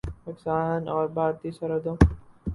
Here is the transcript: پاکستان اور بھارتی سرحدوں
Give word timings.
پاکستان 0.23 0.87
اور 0.87 1.07
بھارتی 1.09 1.51
سرحدوں 1.51 1.95